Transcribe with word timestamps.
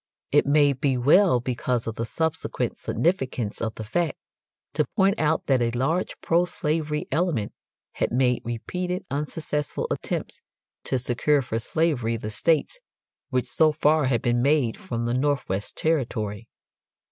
It 0.31 0.47
may 0.47 0.73
be 0.73 0.97
well, 0.97 1.39
because 1.39 1.85
of 1.85 1.93
the 1.93 2.07
subsequent 2.07 2.75
significance 2.79 3.61
of 3.61 3.75
the 3.75 3.83
fact, 3.83 4.17
to 4.73 4.87
point 4.97 5.19
out 5.19 5.45
that 5.45 5.61
a 5.61 5.69
large 5.69 6.19
pro 6.21 6.45
slavery 6.45 7.07
element 7.11 7.51
had 7.91 8.11
made 8.11 8.41
repeated 8.43 9.05
unsuccessful 9.11 9.85
attempts 9.91 10.41
to 10.85 10.97
secure 10.97 11.43
for 11.43 11.59
slavery 11.59 12.17
the 12.17 12.31
states 12.31 12.79
which 13.29 13.47
so 13.47 13.71
far 13.71 14.05
had 14.05 14.23
been 14.23 14.41
made 14.41 14.75
from 14.75 15.05
the 15.05 15.13
Northwest 15.13 15.77
Territory. 15.77 16.47